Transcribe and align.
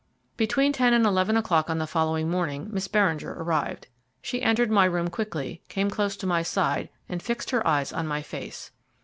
Between 0.35 0.73
ten 0.73 0.93
and 0.95 1.05
eleven 1.05 1.37
o'clock 1.37 1.69
on 1.69 1.77
the 1.77 1.85
following 1.85 2.27
morning 2.27 2.69
Miss 2.71 2.87
Beringer 2.87 3.35
arrived. 3.37 3.85
She 4.19 4.41
entered 4.41 4.71
my 4.71 4.85
room 4.85 5.09
quickly, 5.11 5.61
came 5.69 5.91
close 5.91 6.17
to 6.17 6.25
my 6.25 6.41
side, 6.41 6.89
and 7.07 7.21
fixed 7.21 7.51
her 7.51 7.67
eyes 7.67 7.93
on 7.93 8.07
my 8.07 8.23
face. 8.23 8.71